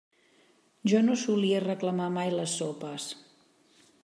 Jo 0.93 1.01
no 1.03 1.17
solia 1.25 1.61
reclamar 1.67 2.09
mai 2.19 2.35
les 2.39 2.57
sopes. 2.63 3.11